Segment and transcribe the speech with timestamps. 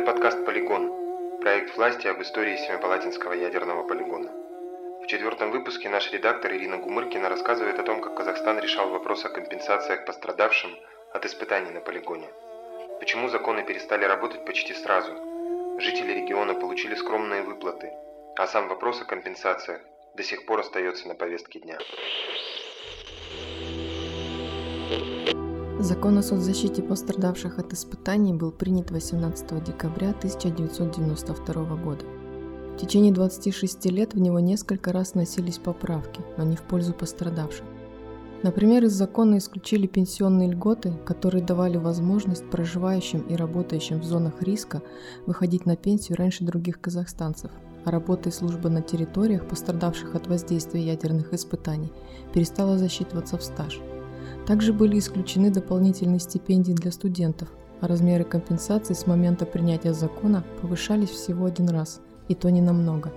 [0.00, 4.32] Это подкаст «Полигон»– проект власти об истории Семипалатинского ядерного полигона.
[5.02, 9.28] В четвертом выпуске наш редактор Ирина Гумыркина рассказывает о том, как Казахстан решал вопрос о
[9.28, 10.74] компенсациях пострадавшим
[11.12, 12.30] от испытаний на полигоне.
[12.98, 15.12] Почему законы перестали работать почти сразу?
[15.78, 17.92] Жители региона получили скромные выплаты,
[18.36, 19.82] а сам вопрос о компенсациях
[20.14, 21.76] до сих пор остается на повестке дня.
[25.80, 32.04] Закон о соцзащите пострадавших от испытаний был принят 18 декабря 1992 года.
[32.74, 37.64] В течение 26 лет в него несколько раз носились поправки, но не в пользу пострадавших.
[38.42, 44.82] Например, из закона исключили пенсионные льготы, которые давали возможность проживающим и работающим в зонах риска
[45.24, 47.52] выходить на пенсию раньше других казахстанцев,
[47.86, 51.90] а работа и служба на территориях, пострадавших от воздействия ядерных испытаний,
[52.34, 53.80] перестала засчитываться в стаж–
[54.46, 57.48] также были исключены дополнительные стипендии для студентов,
[57.80, 63.12] а размеры компенсаций с момента принятия закона повышались всего один раз, и то не намного.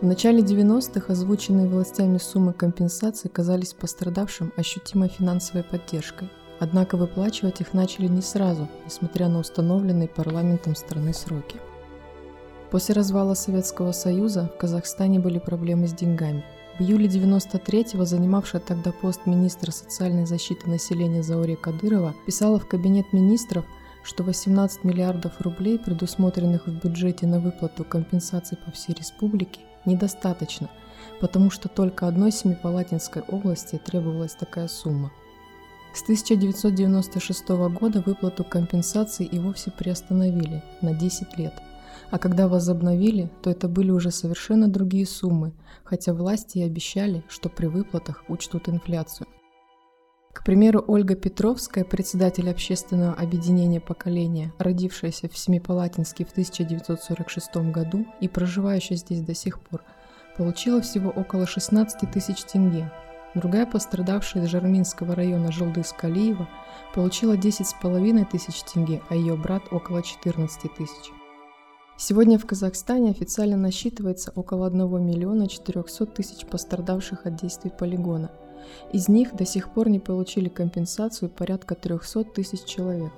[0.00, 6.30] В начале 90-х озвученные властями суммы компенсаций казались пострадавшим ощутимой финансовой поддержкой.
[6.60, 11.56] Однако выплачивать их начали не сразу, несмотря на установленные парламентом страны сроки.
[12.70, 16.44] После развала Советского Союза в Казахстане были проблемы с деньгами–
[16.78, 23.12] в июле 93-го занимавшая тогда пост министра социальной защиты населения Заурия Кадырова писала в кабинет
[23.12, 23.64] министров,
[24.04, 30.70] что 18 миллиардов рублей, предусмотренных в бюджете на выплату компенсаций по всей республике, недостаточно,
[31.20, 35.10] потому что только одной Семипалатинской области требовалась такая сумма.
[35.94, 41.54] С 1996 года выплату компенсаций и вовсе приостановили на 10 лет–
[42.10, 45.52] а когда возобновили, то это были уже совершенно другие суммы,
[45.84, 49.26] хотя власти и обещали, что при выплатах учтут инфляцию.
[50.32, 58.28] К примеру, Ольга Петровская, председатель общественного объединения поколения, родившаяся в Семипалатинске в 1946 году и
[58.28, 59.82] проживающая здесь до сих пор,
[60.36, 62.90] получила всего около 16 тысяч тенге.
[63.34, 66.48] Другая пострадавшая из Жарминского района Желдыс Калиева
[66.94, 71.17] получила 10,5 тысяч тенге, а ее брат около 14 тысяч.
[72.00, 78.30] Сегодня в Казахстане официально насчитывается около 1 миллиона 400 тысяч пострадавших от действий полигона.
[78.92, 83.10] Из них до сих пор не получили компенсацию порядка 300 тысяч человек.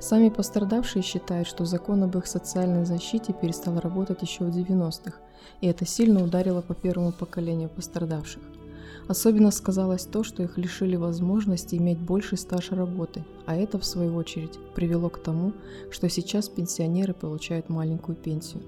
[0.00, 5.18] Сами пострадавшие считают, что закон об их социальной защите перестал работать еще в 90-х,
[5.60, 8.51] и это сильно ударило по первому поколению пострадавших.
[9.08, 14.14] Особенно сказалось то, что их лишили возможности иметь больший стаж работы, а это, в свою
[14.16, 15.52] очередь, привело к тому,
[15.90, 18.62] что сейчас пенсионеры получают маленькую пенсию.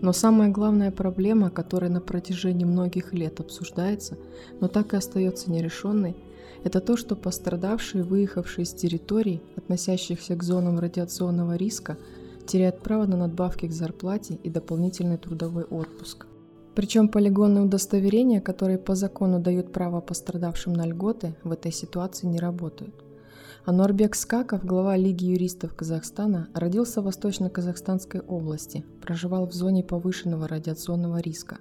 [0.00, 4.16] Но самая главная проблема, которая на протяжении многих лет обсуждается,
[4.60, 6.16] но так и остается нерешенной,
[6.64, 11.96] это то, что пострадавшие, выехавшие с территорий, относящихся к зонам радиационного риска,
[12.46, 16.26] теряют право на надбавки к зарплате и дополнительный трудовой отпуск.
[16.74, 22.38] Причем полигонные удостоверения, которые по закону дают право пострадавшим на льготы, в этой ситуации не
[22.38, 22.94] работают.
[23.64, 30.48] А Норбек Скаков, глава Лиги юристов Казахстана, родился в Восточно-Казахстанской области, проживал в зоне повышенного
[30.48, 31.58] радиационного риска.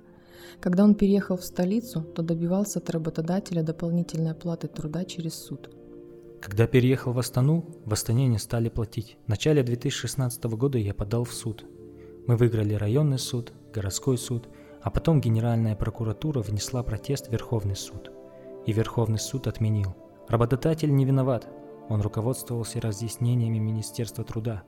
[0.62, 5.70] Когда он переехал в столицу, то добивался от работодателя дополнительной оплаты труда через суд.
[6.42, 9.18] Когда переехал в Астану, в Астане не стали платить.
[9.26, 11.66] В начале 2016 года я подал в суд.
[12.28, 14.48] Мы выиграли районный суд, городской суд–
[14.82, 18.12] а потом Генеральная прокуратура внесла протест в Верховный суд.
[18.66, 19.96] И Верховный суд отменил.
[20.28, 21.48] Работодатель не виноват.
[21.90, 24.64] Он руководствовался разъяснениями Министерства труда.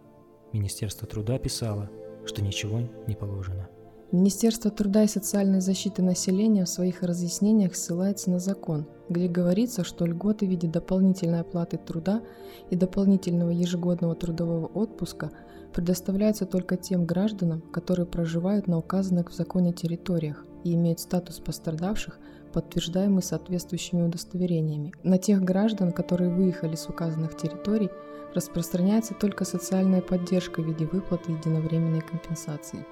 [0.53, 1.90] Министерство труда писало,
[2.25, 3.70] что ничего не положено.
[4.12, 10.08] Министерство труда и социальной защиты населения в своих разъяснениях ссылается на закон, где говорится, что
[10.08, 12.24] льготы в виде дополнительной оплаты труда
[12.72, 15.30] и дополнительного ежегодного трудового отпуска
[15.74, 22.18] предоставляются только тем гражданам, которые проживают на указанных в законе территориях и имеют статус пострадавших,
[22.52, 24.91] подтверждаемый соответствующими удостоверениями.
[25.03, 27.91] На тех граждан, которые выехали с указанных территорий,
[28.34, 32.84] распространяется только социальная поддержка в виде выплаты единовременной компенсации.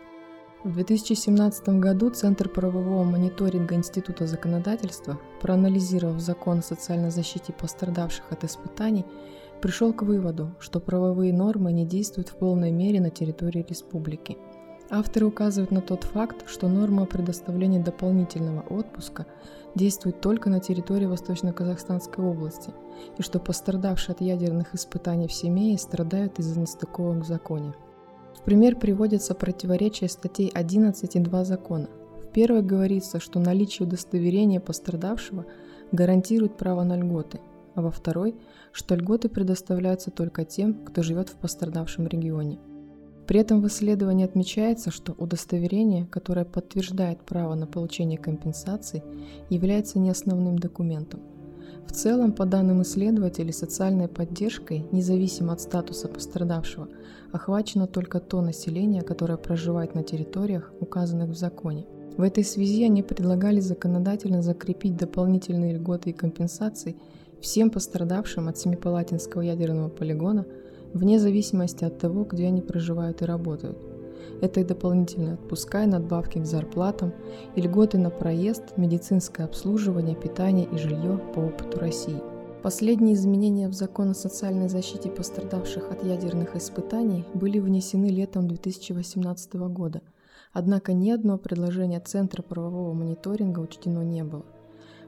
[0.63, 8.43] В 2017 году Центр правового мониторинга Института законодательства, проанализировав закон о социальной защите пострадавших от
[8.43, 9.05] испытаний,
[9.61, 14.37] пришел к выводу, что правовые нормы не действуют в полной мере на территории республики.
[14.89, 19.27] Авторы указывают на тот факт, что норма о предоставлении дополнительного отпуска
[19.75, 22.71] действует только на территории Восточно-Казахстанской области,
[23.17, 27.75] и что пострадавшие от ядерных испытаний в семье страдают из-за нестыковок в законе.
[28.37, 31.89] В пример приводится противоречие статей 11 и 2 закона.
[32.23, 35.45] В первой говорится, что наличие удостоверения пострадавшего
[35.91, 37.39] гарантирует право на льготы,
[37.75, 38.35] а во второй,
[38.71, 42.59] что льготы предоставляются только тем, кто живет в пострадавшем регионе.
[43.27, 49.03] При этом в исследовании отмечается, что удостоверение, которое подтверждает право на получение компенсаций,
[49.49, 51.19] является не основным документом.
[51.87, 56.89] В целом, по данным исследователей, социальной поддержкой, независимо от статуса пострадавшего,
[57.31, 61.87] охвачено только то население, которое проживает на территориях, указанных в законе.
[62.17, 66.97] В этой связи они предлагали законодательно закрепить дополнительные льготы и компенсации
[67.41, 70.45] всем пострадавшим от Семипалатинского ядерного полигона
[70.93, 73.77] вне зависимости от того, где они проживают и работают.
[74.41, 77.13] Это и дополнительные отпуска и надбавки к зарплатам,
[77.55, 82.21] и льготы на проезд, медицинское обслуживание, питание и жилье по опыту России.
[82.63, 89.53] Последние изменения в закон о социальной защите пострадавших от ядерных испытаний были внесены летом 2018
[89.53, 90.01] года,
[90.53, 94.43] однако ни одно предложение Центра правового мониторинга учтено не было.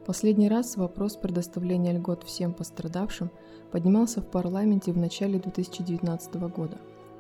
[0.06, 3.30] Последний раз вопрос предоставления льгот всем пострадавшим
[3.72, 6.78] поднимался в парламенте в начале 2019 года.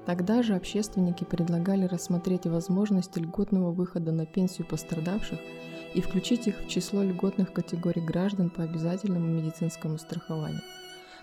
[0.10, 5.38] Тогда же общественники предлагали рассмотреть возможность льготного выхода на пенсию пострадавших
[5.94, 10.62] и включить их в число льготных категорий граждан по обязательному медицинскому страхованию.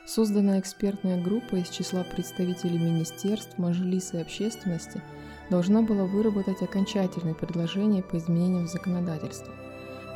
[0.06, 5.02] Созданная экспертная группа из числа представителей министерств, Мажилиса и общественности
[5.50, 9.52] должна была выработать окончательное предложение по изменениям в законодательстве.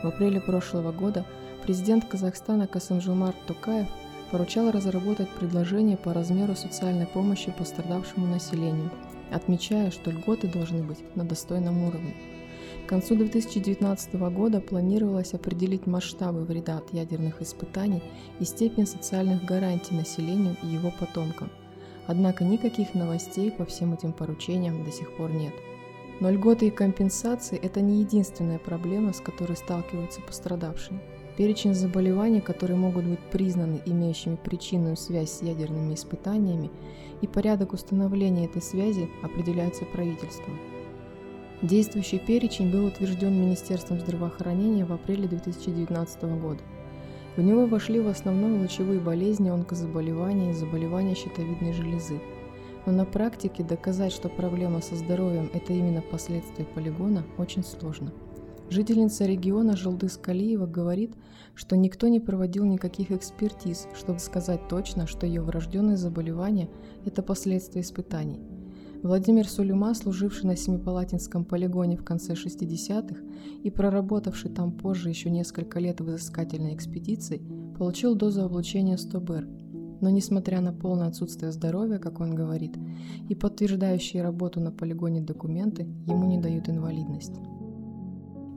[0.05, 1.27] В апреле прошлого года
[1.65, 3.89] президент Казахстана Касымжумар Токаев
[4.31, 8.91] поручал разработать предложение по размеру социальной помощи пострадавшему населению,
[9.31, 12.15] отмечая, что льготы должны быть на достойном уровне.
[12.87, 18.03] К концу 2019 года планировалось определить масштабы вреда от ядерных испытаний
[18.41, 21.51] и степень социальных гарантий населению и его потомкам.
[22.07, 25.55] Однако никаких новостей по всем этим поручениям до сих пор нет.
[26.19, 31.01] Но льготы и компенсации– это не единственная проблема, с которой сталкиваются пострадавшие.
[31.41, 36.71] Перечень заболеваний, которые могут быть признаны имеющими причинную связь с ядерными испытаниями,
[37.23, 40.61] и порядок установления этой связи определяется правительством.
[41.63, 46.61] Действующий перечень был утвержден Министерством здравоохранения в апреле 2019 года.
[47.39, 52.21] В него вошли в основном лучевые болезни, онкозаболевания и заболевания щитовидной железы.
[52.85, 58.13] Но на практике доказать, что проблема со здоровьем– это именно последствия полигона, очень сложно.
[58.71, 61.17] Жительница региона Желдыс Калиева говорит,
[61.57, 66.71] что никто не проводил никаких экспертиз, чтобы сказать точно, что ее врожденные заболевания–
[67.05, 68.41] это последствия испытаний.
[69.03, 73.17] Владимир Сулюма, служивший на Семипалатинском полигоне в конце 60-х
[73.65, 77.43] и проработавший там позже еще несколько лет в изыскательной экспедиции,
[77.77, 79.49] получил дозу облучения 100 БР.
[80.01, 82.77] Но несмотря на полное отсутствие здоровья, как он говорит,
[83.29, 87.35] и подтверждающие работу на полигоне документы, ему не дают инвалидность.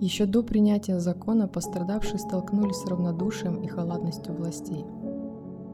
[0.03, 4.83] Еще до принятия закона пострадавшие столкнулись с равнодушием и халатностью властей.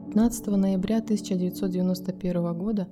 [0.06, 2.86] 15 ноября 1991 года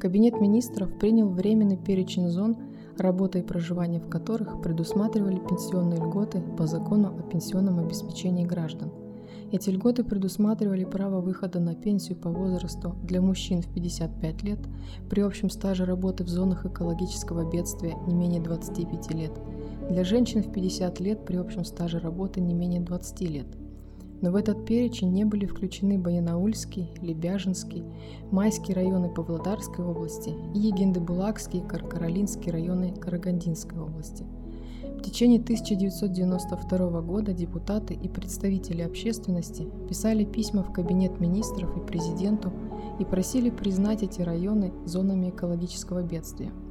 [0.00, 2.56] Кабинет министров принял временный перечень зон,
[2.98, 8.90] работа и проживание в которых предусматривали пенсионные льготы по закону о пенсионном обеспечении граждан.
[9.52, 14.58] Эти льготы предусматривали право выхода на пенсию по возрасту для мужчин в 55 лет
[15.08, 19.32] при общем стаже работы в зонах экологического бедствия не менее 25 лет–
[19.92, 23.46] для женщин в 50 лет при общем стаже работы не менее 20 лет.
[24.22, 27.82] Но в этот перечень не были включены Баянаульский, Лебяжинский,
[28.30, 34.24] Майский районы Павлодарской области и Егиндыбулакский и Каркаролинский районы Карагандинской области.
[35.02, 42.52] В течение 1992 года депутаты и представители общественности писали письма в Кабинет министров и президенту
[43.00, 46.52] и просили признать эти районы зонами экологического бедствия–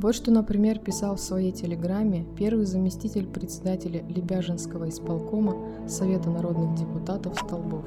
[0.00, 5.54] вот что, например, писал в своей телеграмме первый заместитель председателя Лебяжинского исполкома
[5.86, 7.84] Совета народных депутатов Столбов.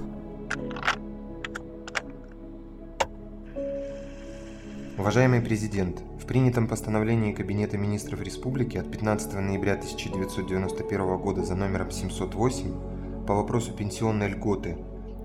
[4.98, 11.92] Уважаемый президент, в принятом постановлении Кабинета министров Республики от 15 ноября 1991 года за номером
[11.92, 14.78] 708 по вопросу пенсионной льготы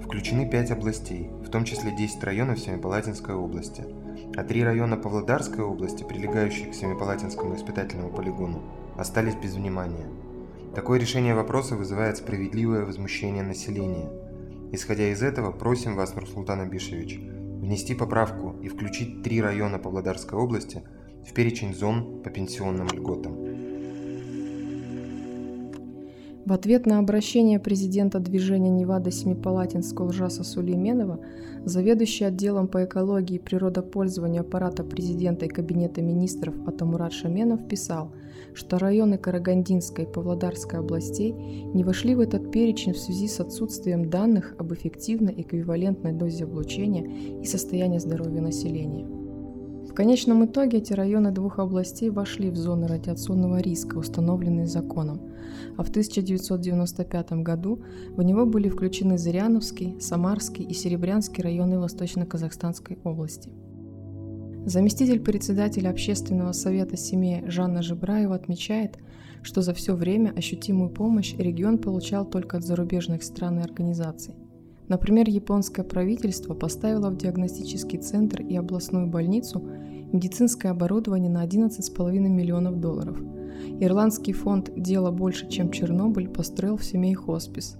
[0.02, 3.84] включены 5 областей, в том числе 10 районов Семипалатинской области–
[4.36, 8.62] а три района Павлодарской области, прилегающие к Семипалатинскому испытательному полигону,
[8.96, 10.06] остались без внимания.
[10.74, 14.08] Такое решение вопроса вызывает справедливое возмущение населения.
[14.70, 17.18] Исходя из этого, просим вас, Нурсултан Абишевич,
[17.60, 20.82] внести поправку и включить три района Павлодарской области
[21.26, 23.36] в перечень зон по пенсионным льготам.
[26.46, 31.20] В ответ на обращение президента движения Невада Семипалатинского Лжаса Сулейменова,
[31.66, 38.12] заведующий отделом по экологии и природопользованию аппарата президента и кабинета министров Атамурат Шаменов писал,
[38.54, 44.10] что районы Карагандинской и Павлодарской областей не вошли в этот перечень в связи с отсутствием
[44.10, 49.06] данных об эффективной эквивалентной дозе облучения и состоянии здоровья населения.
[49.88, 55.20] В конечном итоге эти районы двух областей вошли в зоны радиационного риска, установленные законом,
[55.76, 57.80] а в 1995 году
[58.10, 63.50] в него были включены Зыряновский, Самарский и Серебрянский районы Восточно-Казахстанской области.
[64.68, 68.98] Заместитель председателя Общественного совета семьи Жанна Жибраева отмечает,
[69.42, 74.34] что за все время ощутимую помощь регион получал только от зарубежных стран и организаций.
[74.86, 79.66] Например, японское правительство поставило в диагностический центр и областную больницу
[80.12, 83.18] медицинское оборудование на 11,5 миллионов долларов.
[83.80, 87.78] Ирландский фонд «Дело больше, чем Чернобыль» построил в семей хоспис.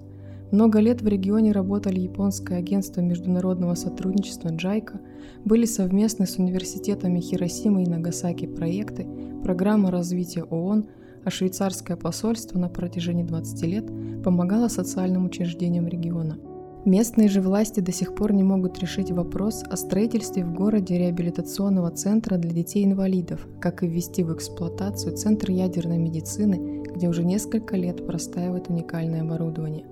[0.50, 5.00] Много лет в регионе работали японское агентство международного сотрудничества «Джайка»,
[5.44, 9.06] были совместны с университетами Хиросимы и Нагасаки проекты,
[9.42, 10.86] программа развития ООН,
[11.24, 13.86] а швейцарское посольство на протяжении 20 лет
[14.24, 16.38] помогало социальным учреждениям региона–
[16.84, 21.90] Местные же власти до сих пор не могут решить вопрос о строительстве в городе реабилитационного
[21.90, 28.06] центра для детей-инвалидов, как и ввести в эксплуатацию центр ядерной медицины, где уже несколько лет
[28.06, 29.84] простаивает уникальное оборудование.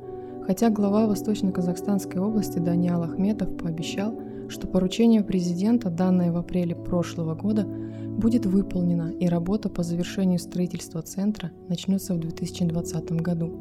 [0.47, 4.15] Хотя глава Восточно-Казахстанской области Даниал Ахметов пообещал,
[4.49, 11.03] что поручение президента, данное в апреле прошлого года, будет выполнено и работа по завершению строительства
[11.03, 13.53] центра начнется в 2020 году.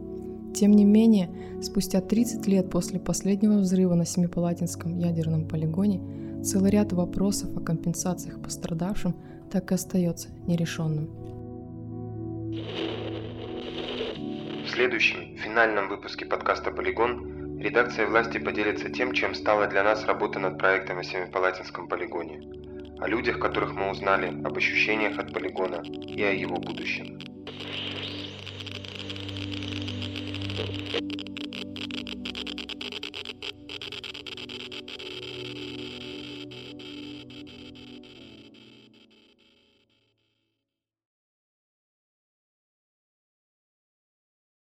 [0.54, 6.02] Тем не менее, спустя 30 лет после последнего взрыва на Семипалатинском ядерном полигоне
[6.44, 9.16] целый ряд вопросов о компенсациях пострадавшим
[9.50, 11.10] так и остается нерешенным.
[12.52, 12.95] В
[14.76, 20.58] следующем, финальном выпуске подкаста «Полигон» редакция власти поделится тем, чем стала для нас работа над
[20.58, 22.42] проектом о Семипалатинском полигоне,
[23.00, 27.35] о людях, которых мы узнали, об ощущениях от полигона и о его будущем.